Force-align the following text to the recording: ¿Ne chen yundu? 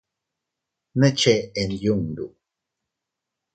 ¿Ne 0.99 1.09
chen 1.19 1.71
yundu? 1.83 2.25